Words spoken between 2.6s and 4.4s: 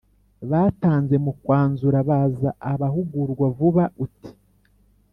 abahugurwa vuba uti